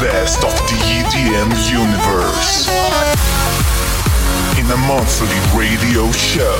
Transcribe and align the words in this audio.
best 0.00 0.44
of 0.44 0.52
the 0.68 0.76
EDM 0.92 1.50
universe 1.72 2.68
in 4.58 4.66
a 4.70 4.76
monthly 4.86 5.40
radio 5.58 6.10
show. 6.12 6.58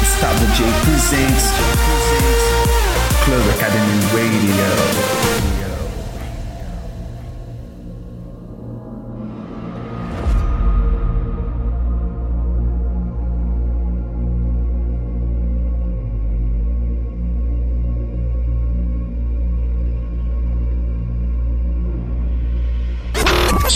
Gustavo 0.00 0.46
J 0.52 0.70
presents 0.84 1.52
Club 3.24 3.44
Academy 3.56 4.00
Radio. 4.14 5.73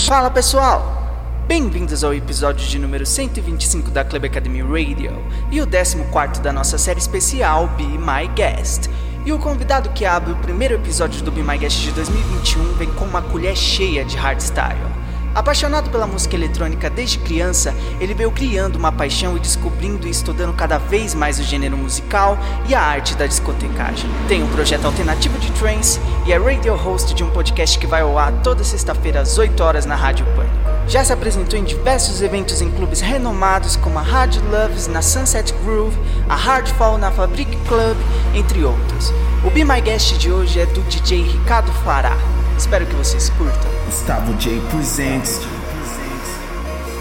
Fala 0.08 0.30
pessoal! 0.30 1.44
Bem-vindos 1.46 2.02
ao 2.02 2.14
episódio 2.14 2.66
de 2.66 2.78
número 2.78 3.04
125 3.04 3.90
da 3.90 4.02
Club 4.02 4.24
Academy 4.24 4.62
Radio 4.62 5.22
e 5.52 5.60
o 5.60 5.66
14 5.66 6.40
da 6.40 6.50
nossa 6.50 6.78
série 6.78 6.98
especial 6.98 7.68
Be 7.76 7.84
My 7.84 8.26
Guest. 8.34 8.88
E 9.26 9.32
o 9.34 9.38
convidado 9.38 9.90
que 9.90 10.06
abre 10.06 10.32
o 10.32 10.36
primeiro 10.36 10.76
episódio 10.76 11.22
do 11.22 11.30
Be 11.30 11.42
My 11.42 11.58
Guest 11.58 11.82
de 11.82 11.92
2021 11.92 12.72
vem 12.76 12.90
com 12.94 13.04
uma 13.04 13.20
colher 13.20 13.54
cheia 13.54 14.02
de 14.02 14.16
hardstyle. 14.16 14.97
Apaixonado 15.38 15.88
pela 15.88 16.04
música 16.04 16.34
eletrônica 16.34 16.90
desde 16.90 17.16
criança, 17.16 17.72
ele 18.00 18.12
veio 18.12 18.28
criando 18.32 18.74
uma 18.74 18.90
paixão 18.90 19.36
e 19.36 19.40
descobrindo 19.40 20.08
e 20.08 20.10
estudando 20.10 20.52
cada 20.52 20.78
vez 20.78 21.14
mais 21.14 21.38
o 21.38 21.44
gênero 21.44 21.76
musical 21.76 22.36
e 22.68 22.74
a 22.74 22.82
arte 22.82 23.14
da 23.14 23.24
discotecagem. 23.24 24.10
Tem 24.26 24.42
um 24.42 24.48
projeto 24.48 24.86
alternativo 24.86 25.38
de 25.38 25.52
trance 25.52 26.00
e 26.26 26.32
é 26.32 26.38
radio 26.38 26.74
host 26.74 27.14
de 27.14 27.22
um 27.22 27.30
podcast 27.30 27.78
que 27.78 27.86
vai 27.86 28.00
ao 28.00 28.18
ar 28.18 28.32
toda 28.42 28.64
sexta-feira 28.64 29.20
às 29.20 29.38
8 29.38 29.62
horas 29.62 29.86
na 29.86 29.94
Rádio 29.94 30.26
Pânico. 30.34 30.56
Já 30.88 31.04
se 31.04 31.12
apresentou 31.12 31.56
em 31.56 31.62
diversos 31.62 32.20
eventos 32.20 32.60
em 32.60 32.72
clubes 32.72 33.00
renomados 33.00 33.76
como 33.76 34.00
a 34.00 34.02
Hard 34.02 34.42
Loves 34.50 34.88
na 34.88 35.02
Sunset 35.02 35.54
Groove, 35.62 35.96
a 36.28 36.34
Hardfall 36.34 36.98
na 36.98 37.12
Fabric 37.12 37.56
Club, 37.68 37.96
entre 38.34 38.64
outros. 38.64 39.12
O 39.44 39.50
Be 39.50 39.64
My 39.64 39.80
Guest 39.80 40.18
de 40.18 40.32
hoje 40.32 40.58
é 40.58 40.66
do 40.66 40.80
DJ 40.88 41.22
Ricardo 41.22 41.70
Fará. 41.84 42.16
Espero 42.58 42.84
que 42.86 42.94
vocês 42.96 43.30
curtam. 43.30 43.70
Gustavo 43.86 44.34
J 44.34 44.60
presents 44.72 45.40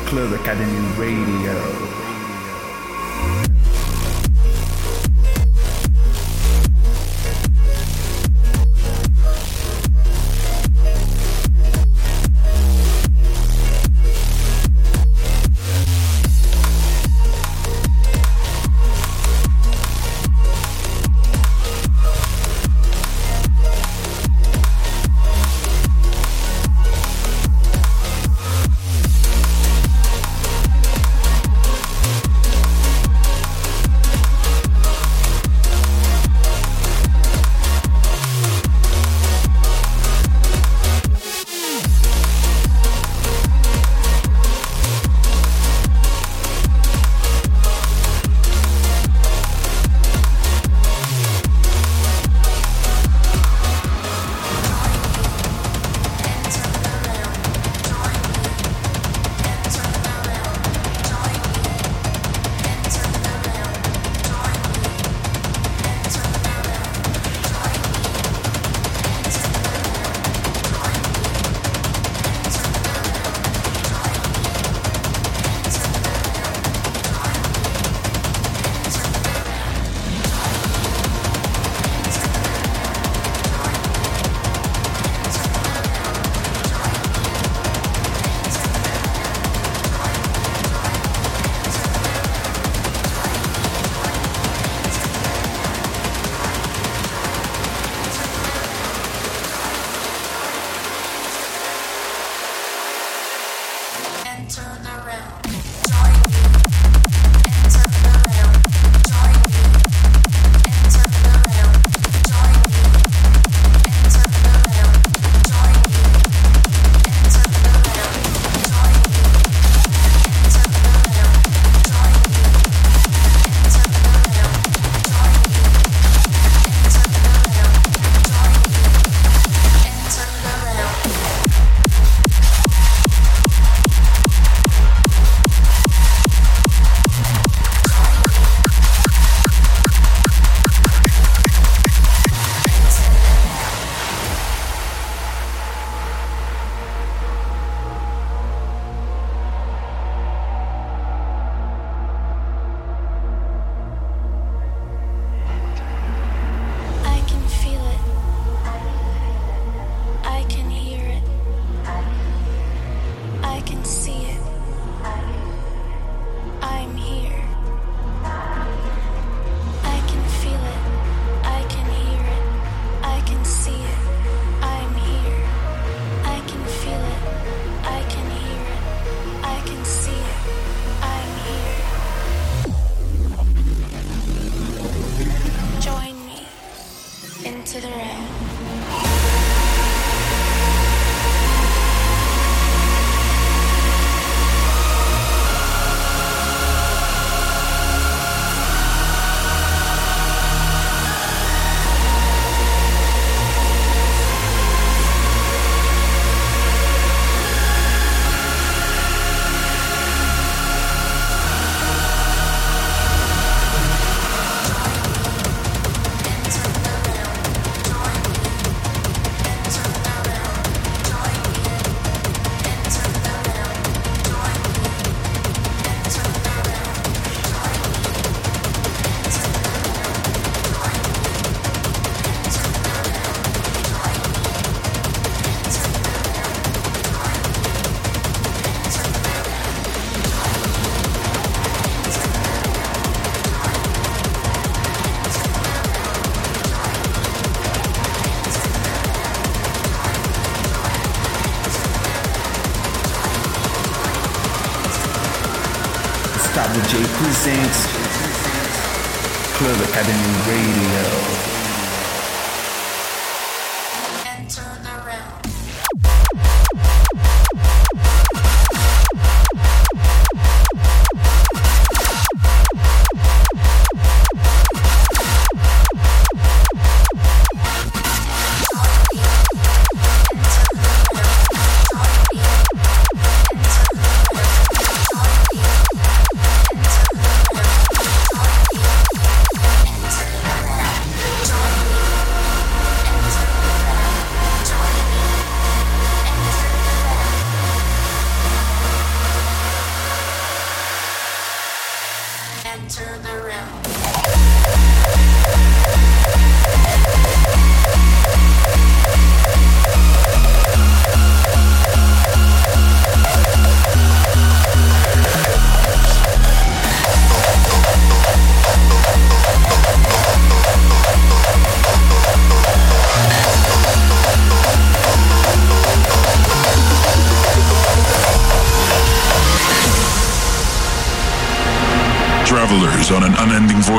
Club 0.08 0.36
Academy 0.36 0.80
Radio. 1.00 2.07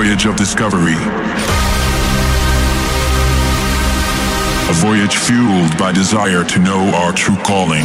Voyage 0.08 0.25
of 0.25 0.37
discovery. 0.37 0.94
A 4.70 4.72
voyage 4.81 5.19
fueled 5.19 5.76
by 5.76 5.93
desire 5.93 6.44
to 6.44 6.58
know 6.60 6.90
our 6.94 7.12
true 7.12 7.37
calling. 7.44 7.84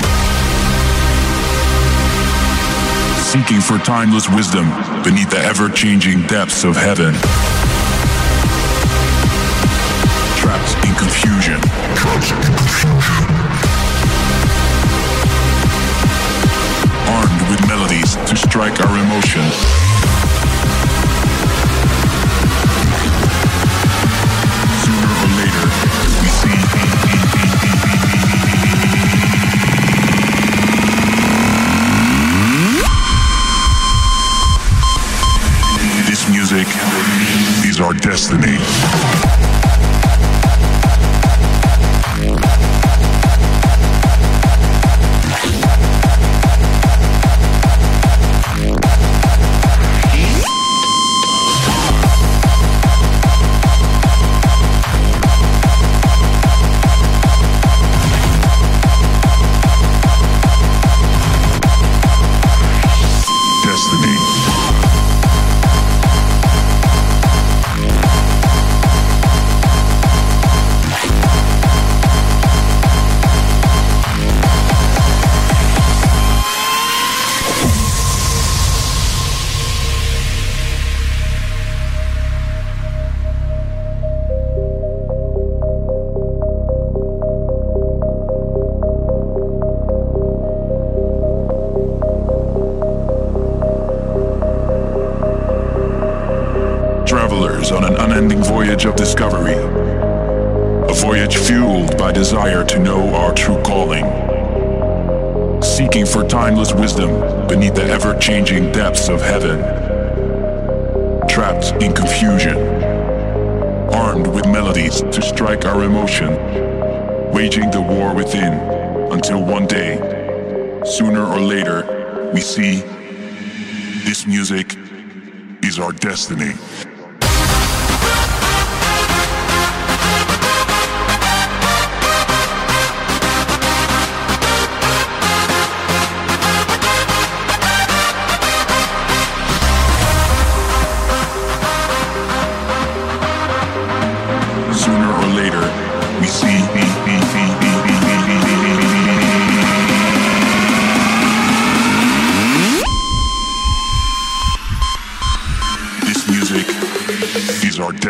Seeking 3.20 3.60
for 3.60 3.78
timeless 3.80 4.30
wisdom 4.30 4.70
beneath 5.04 5.32
the 5.32 5.40
ever-changing 5.40 6.26
depths 6.28 6.64
of 6.64 6.78
heaven. 6.78 7.14
Trapped 10.40 10.78
in 10.88 10.96
confusion. 10.96 11.60
Armed 17.10 17.42
with 17.50 17.68
melodies 17.68 18.16
to 18.16 18.38
strike 18.38 18.80
our 18.80 18.98
emotions. 36.30 37.66
is 37.66 37.80
our 37.80 37.94
destiny. 37.94 39.33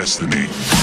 Destiny. 0.03 0.82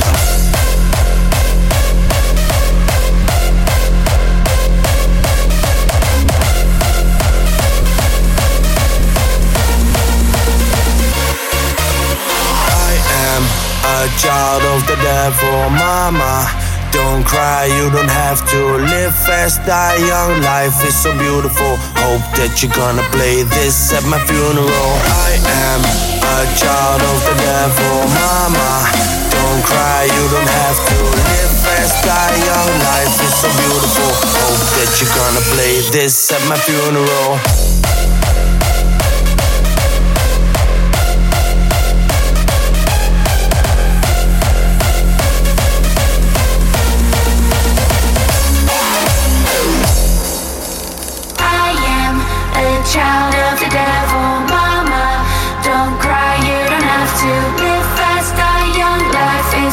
a 14.01 14.09
child 14.17 14.63
of 14.73 14.81
the 14.87 14.97
devil, 15.05 15.69
mama. 15.77 16.49
Don't 16.89 17.23
cry, 17.23 17.69
you 17.69 17.85
don't 17.93 18.09
have 18.09 18.41
to 18.49 18.59
live 18.89 19.13
fast, 19.13 19.61
die 19.69 20.01
young. 20.09 20.41
Life 20.41 20.81
is 20.81 20.97
so 20.97 21.13
beautiful. 21.13 21.77
Hope 22.01 22.25
that 22.33 22.57
you're 22.59 22.73
gonna 22.73 23.05
play 23.13 23.43
this 23.43 23.93
at 23.93 24.01
my 24.09 24.17
funeral. 24.25 24.91
I 25.05 25.37
am 25.37 25.81
a 26.17 26.39
child 26.57 27.01
of 27.13 27.19
the 27.29 27.35
devil, 27.45 27.95
mama. 28.17 28.89
Don't 29.29 29.61
cry, 29.69 30.09
you 30.09 30.25
don't 30.33 30.53
have 30.65 30.79
to 30.81 30.97
live 31.29 31.53
fast, 31.61 32.01
die 32.01 32.37
young. 32.41 32.73
Life 32.89 33.17
is 33.21 33.33
so 33.37 33.49
beautiful. 33.53 34.09
Hope 34.41 34.65
that 34.81 34.89
you're 34.97 35.13
gonna 35.13 35.45
play 35.53 35.77
this 35.93 36.31
at 36.33 36.41
my 36.49 36.57
funeral. 36.57 37.37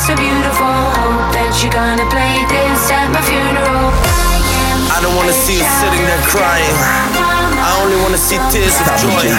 so 0.09 0.17
beautiful. 0.17 0.73
Hope 1.05 1.29
that 1.37 1.53
you're 1.61 1.69
gonna 1.69 2.09
play 2.09 2.41
this 2.49 2.89
at 2.89 3.13
my 3.13 3.21
funeral. 3.29 3.93
I 4.89 5.05
don't 5.05 5.13
wanna 5.21 5.37
see 5.37 5.61
you 5.61 5.69
sitting 5.85 6.01
there 6.09 6.25
crying. 6.25 6.73
I 7.61 7.77
only 7.85 8.01
wanna 8.01 8.17
see 8.17 8.41
tears 8.49 8.73
of 8.81 8.89
joy. 8.97 9.21
It's 9.21 9.37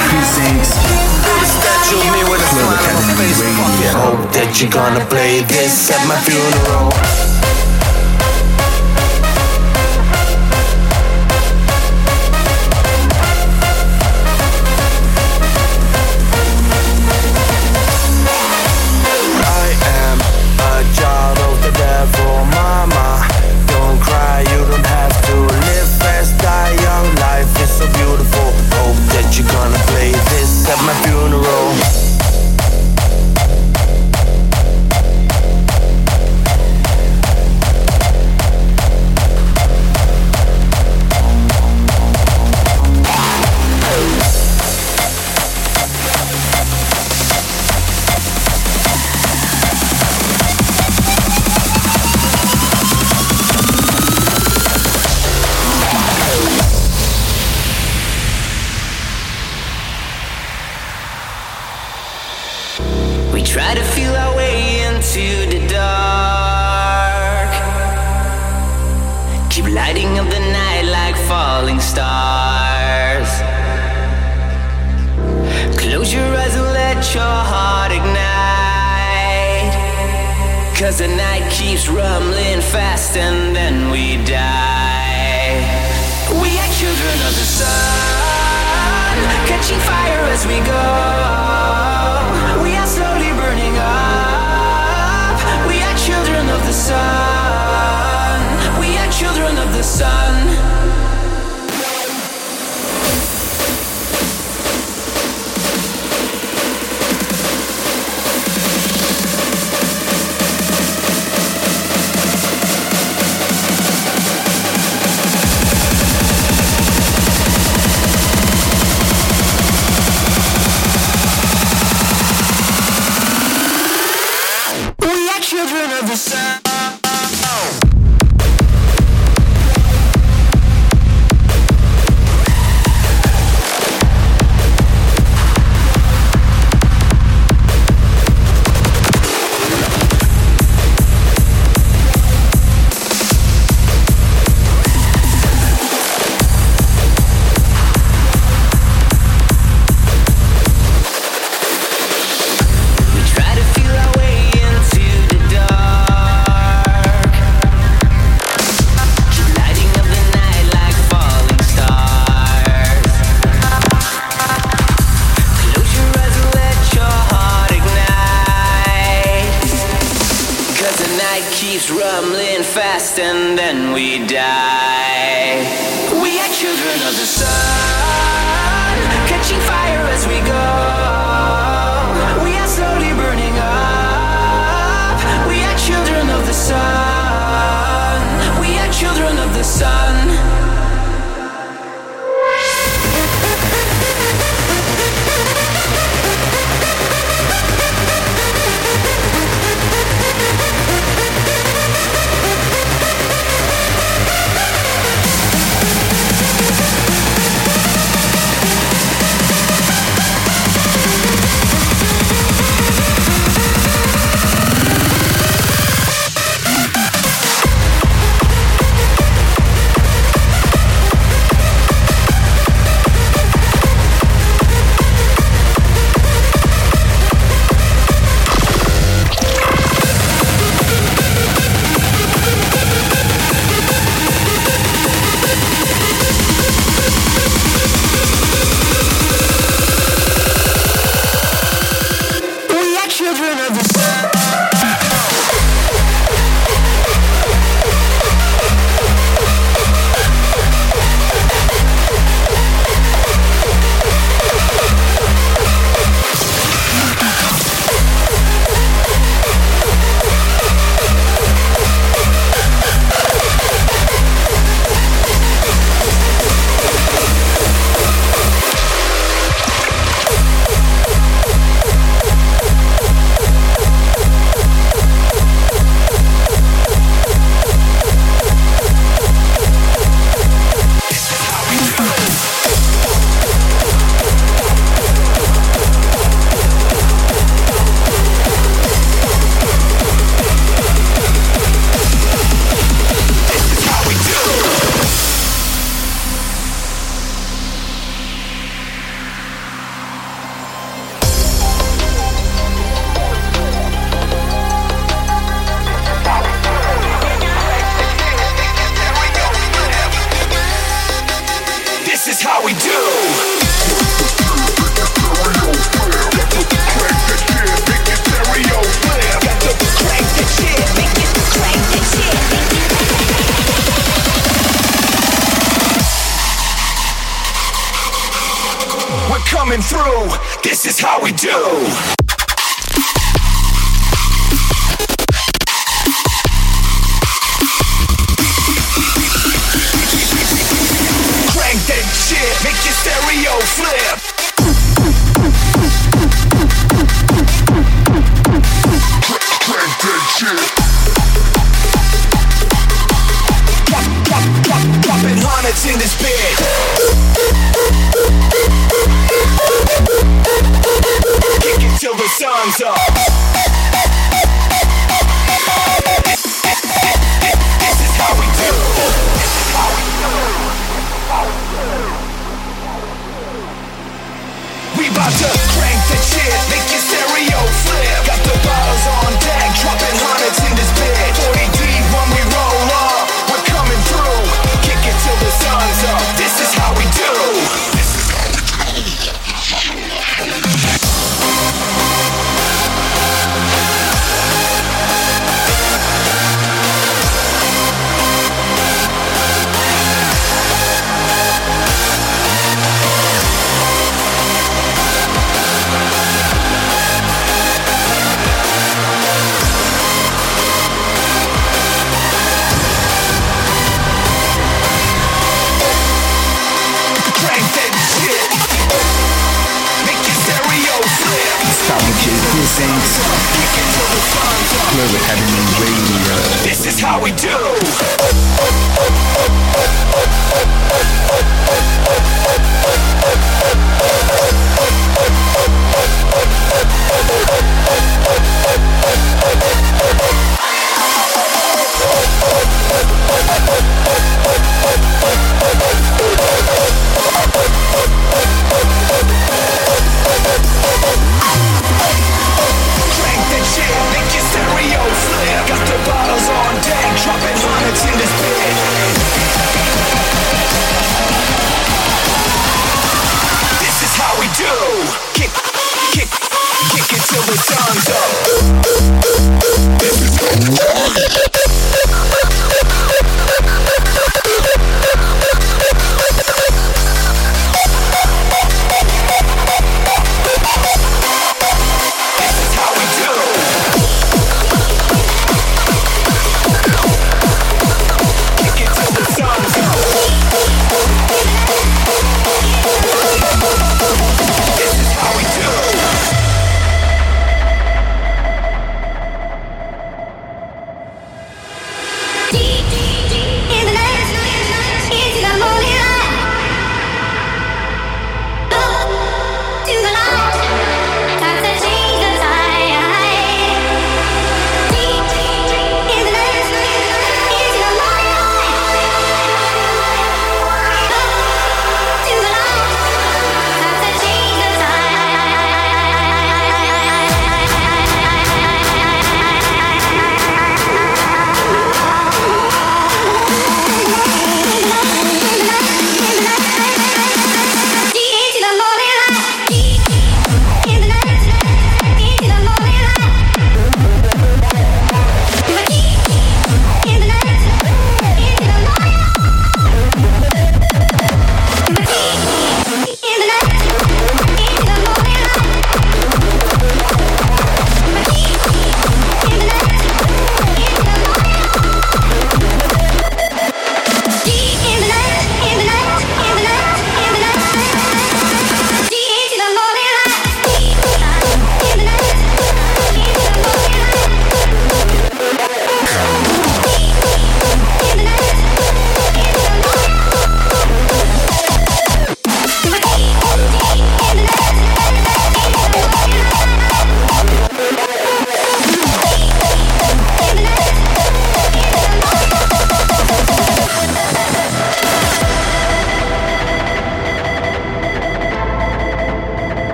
me 1.90 2.22
with 2.30 2.38
a 2.38 2.48
smile 2.54 2.86
on 2.86 3.02
my 3.02 3.18
face. 3.18 3.42
Hope 3.98 4.30
that 4.38 4.62
you're 4.62 4.70
gonna 4.70 5.02
play 5.10 5.42
this 5.50 5.90
at 5.90 6.06
my 6.06 6.22
funeral. 6.22 6.94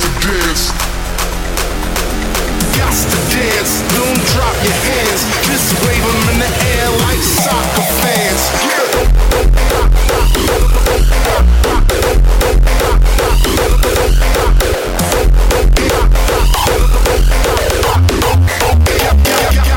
to 0.00 0.08
dance. 0.20 0.70
Got 2.76 2.94
to 3.10 3.18
dance. 3.34 3.82
Drop 4.32 4.56
your 4.64 4.78
hands. 4.88 5.22
Just 5.46 5.74
in 6.30 6.38
the 6.38 6.50
air 6.72 6.88
like 7.04 7.18
soccer 7.18 7.86
fans. 8.00 8.42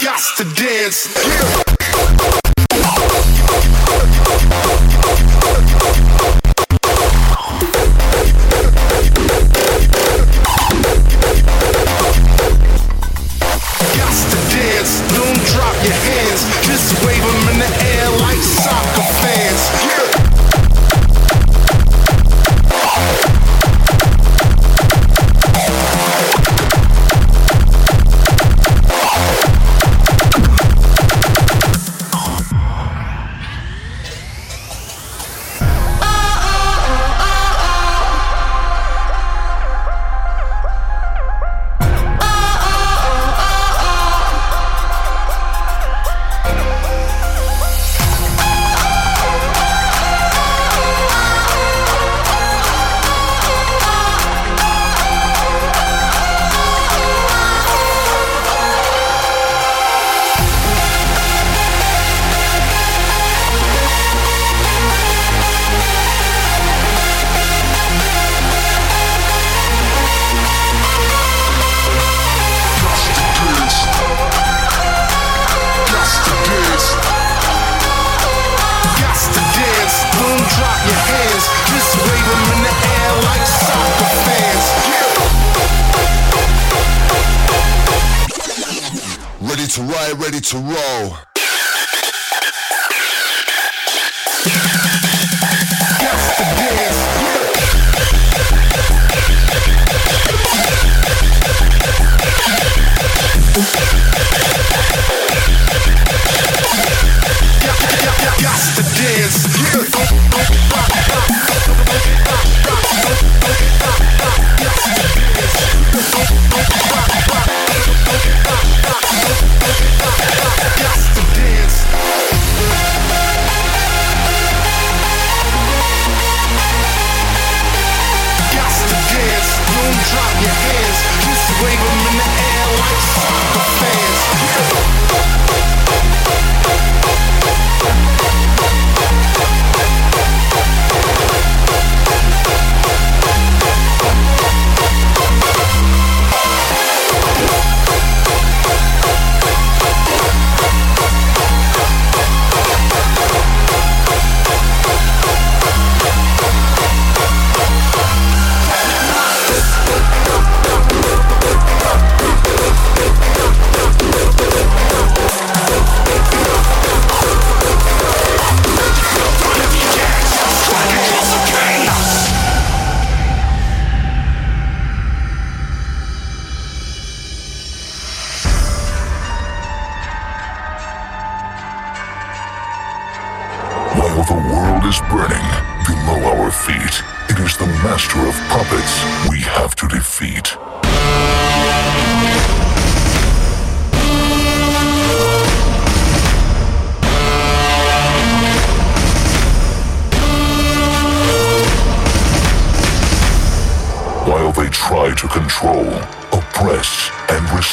Got 0.01 0.21
to 0.37 0.43
dance. 0.55 1.64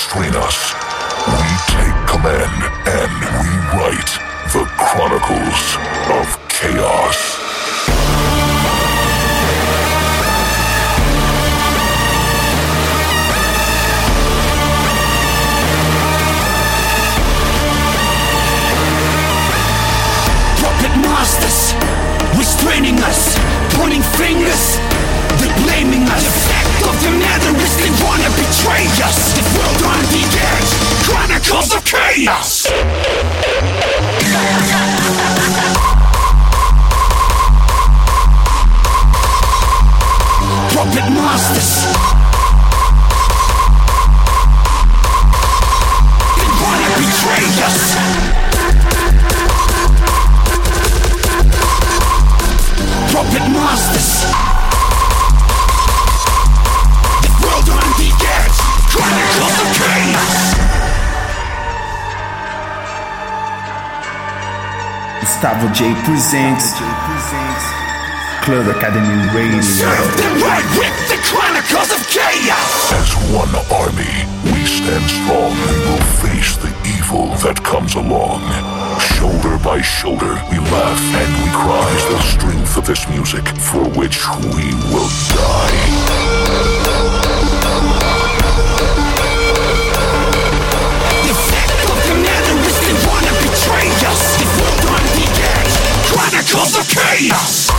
Restrain 0.02 0.34
us, 0.34 0.74
we 1.28 1.50
take 1.70 1.94
command 2.08 2.62
and 2.88 3.10
rewrite 3.38 4.12
the 4.52 4.64
chronicles 4.76 5.76
of 6.10 6.26
chaos. 6.48 7.38
puppet 20.58 20.96
masters 20.98 21.74
restraining 22.36 22.98
us, 23.02 23.38
pointing 23.76 24.02
fingers, 24.18 24.91
they 25.42 25.52
blaming 25.62 26.06
us. 26.08 26.22
The 26.22 26.34
fact 26.48 26.82
of 26.86 26.94
the 27.02 27.10
matter 27.18 27.52
is 27.58 27.72
they 27.82 27.92
wanna 28.04 28.30
betray 28.38 28.86
us. 29.02 29.34
The 29.34 29.42
world 29.58 29.82
on 29.92 30.00
the 30.14 30.22
edge, 30.38 30.70
chronicles 31.06 31.74
of 31.74 31.82
chaos. 31.84 32.70
Puppet 40.74 41.08
masters. 41.10 41.70
They 46.38 46.50
wanna 46.62 46.88
betray 46.98 47.46
us. 47.66 47.91
Gustavo 65.42 65.74
J 65.74 65.92
presents 66.04 66.78
Club 68.46 68.68
Academy 68.76 69.26
Radio. 69.34 69.58
The 69.58 70.22
them 70.22 70.38
right 70.38 70.62
with 70.78 70.94
the 71.10 71.18
chronicles 71.26 71.90
of 71.90 71.98
chaos. 72.06 72.92
As 72.92 73.10
one 73.34 73.50
army, 73.74 74.22
we 74.44 74.64
stand 74.64 75.02
strong 75.10 75.50
and 75.50 75.78
will 75.82 76.06
face 76.22 76.54
the 76.58 76.70
evil 76.96 77.26
that 77.42 77.60
comes 77.64 77.96
along. 77.96 78.42
Shoulder 79.18 79.58
by 79.58 79.80
shoulder, 79.80 80.40
we 80.48 80.58
laugh 80.70 81.02
and 81.10 81.34
we 81.42 81.50
cry 81.50 81.90
the 82.12 82.22
strength 82.22 82.76
of 82.78 82.86
this 82.86 83.08
music 83.08 83.44
for 83.58 83.82
which 83.98 84.22
we 84.54 84.70
will 84.94 85.10
die. 85.34 86.01
cause 96.52 96.76
of 96.76 96.86
chaos. 96.86 97.71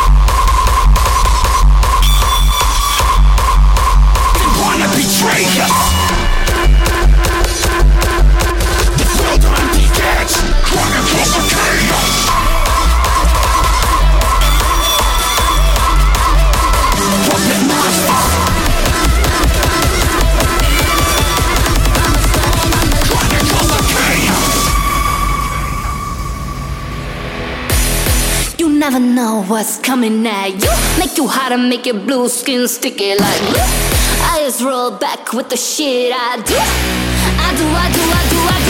never 28.94 29.06
know 29.06 29.44
what's 29.48 29.80
coming 29.80 30.26
at 30.28 30.50
you. 30.50 30.70
Make 31.00 31.18
you 31.18 31.28
hot 31.28 31.52
and 31.52 31.68
make 31.68 31.86
your 31.86 31.96
blue 31.96 32.30
skin 32.30 32.68
sticky 32.68 33.16
like 33.16 33.42
blue. 33.42 33.66
I 34.30 34.42
just 34.46 34.62
roll 34.62 34.92
back 34.92 35.34
with 35.34 35.50
the 35.50 35.58
shit 35.58 36.14
I 36.14 36.36
do. 36.36 36.54
I 36.54 37.50
do, 37.58 37.66
I 37.66 37.90
do, 37.92 38.02
I 38.02 38.24
do, 38.30 38.38
I 38.38 38.58
do. 38.60 38.63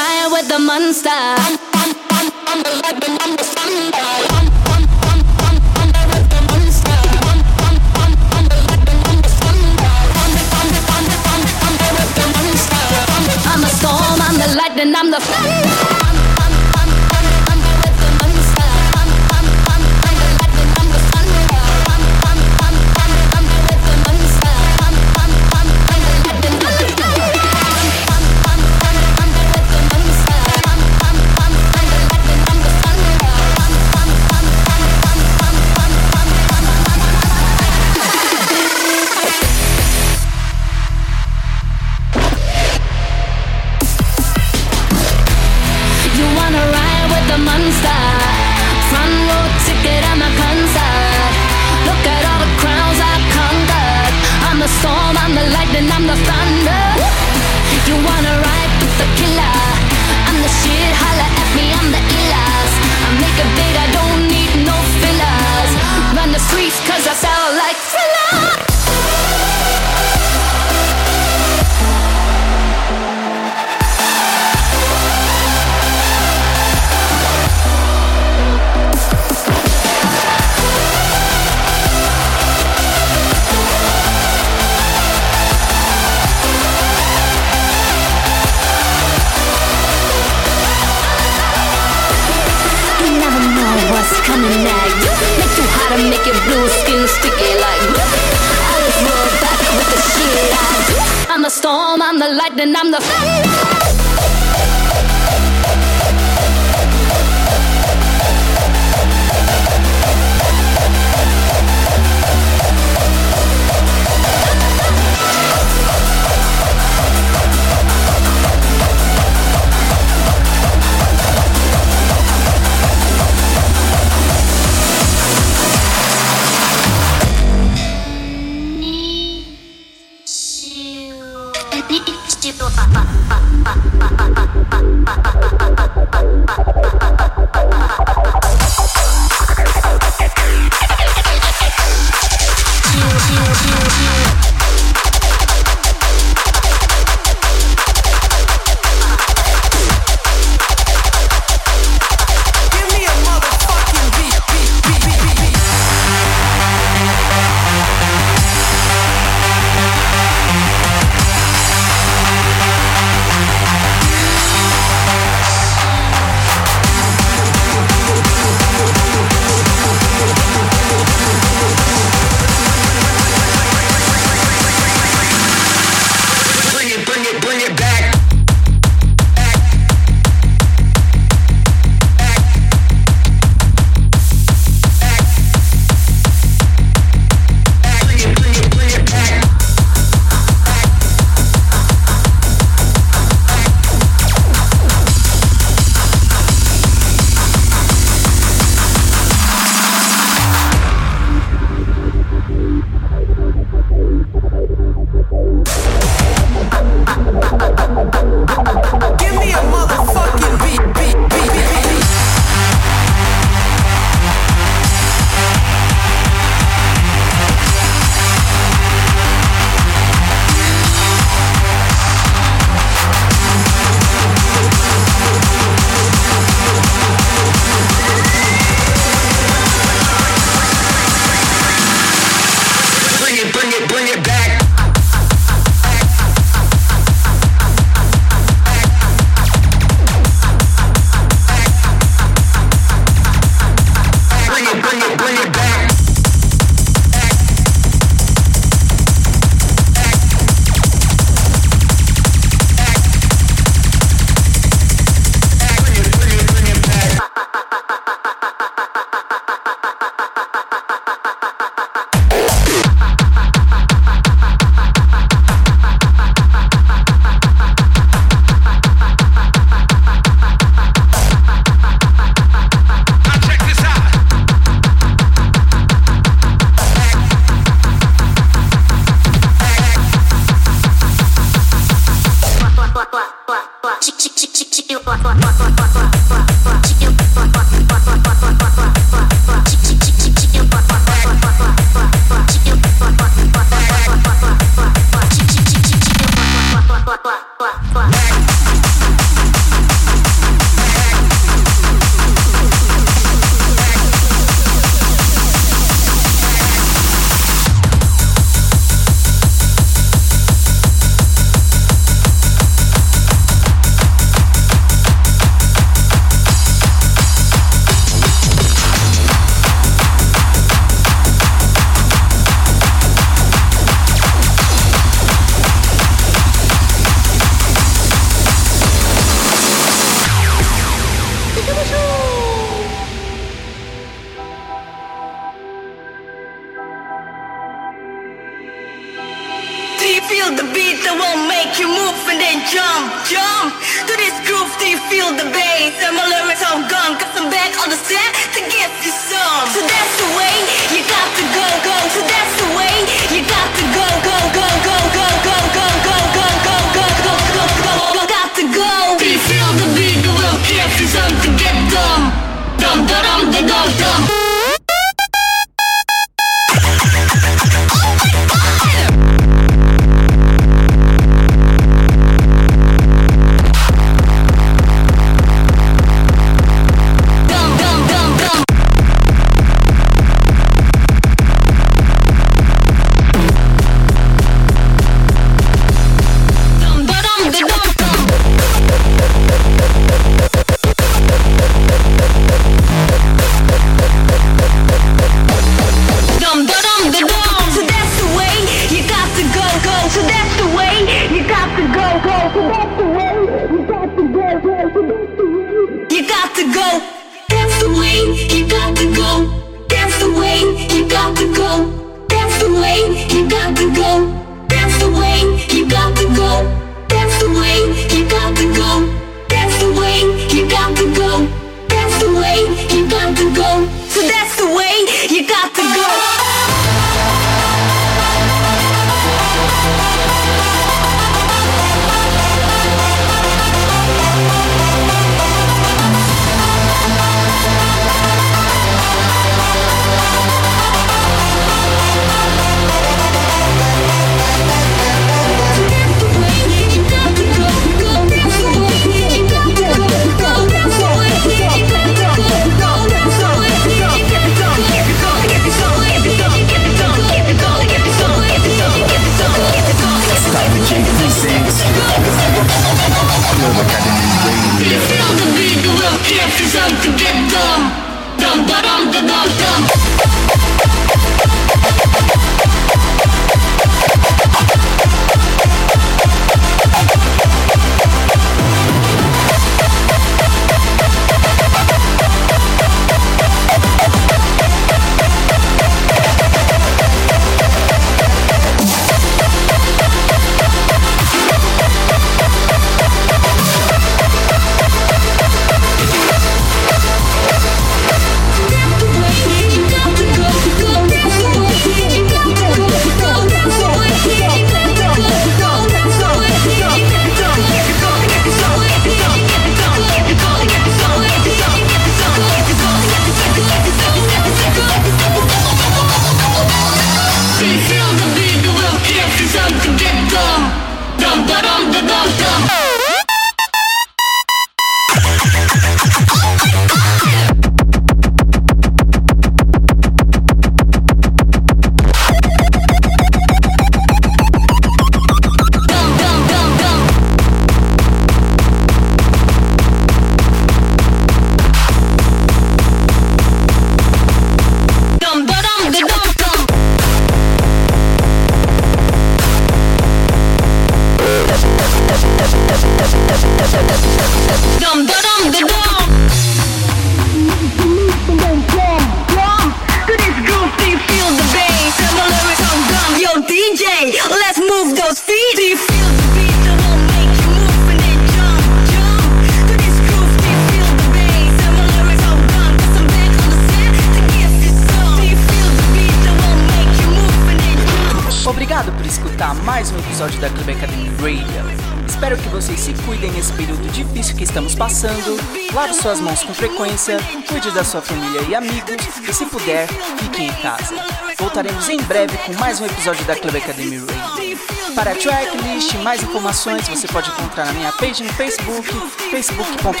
suas 586.02 586.20
mãos 586.20 586.42
com 586.42 586.52
frequência, 586.52 587.16
cuide 587.46 587.70
da 587.70 587.84
sua 587.84 588.02
família 588.02 588.40
e 588.48 588.56
amigos 588.56 588.96
e, 589.28 589.32
se 589.32 589.46
puder, 589.46 589.86
fique 590.18 590.42
em 590.42 590.52
casa. 590.54 590.96
Voltaremos 591.38 591.88
em 591.88 591.96
breve 591.98 592.36
com 592.38 592.52
mais 592.54 592.80
um 592.80 592.86
episódio 592.86 593.24
da 593.24 593.36
Club 593.36 593.54
Academy 593.54 593.98
Radio. 593.98 594.58
Para 594.96 595.12
a 595.12 595.14
tracklist 595.14 595.94
e 595.94 595.98
mais 595.98 596.20
informações, 596.20 596.88
você 596.88 597.06
pode 597.06 597.30
encontrar 597.30 597.66
na 597.66 597.72
minha 597.74 597.92
page 597.92 598.24
no 598.24 598.32
Facebook, 598.32 598.88
facebook.com.br 599.30 600.00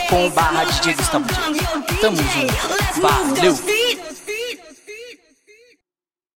Tamo 2.00 2.16
junto. 2.16 3.00
Valeu! 3.00 3.71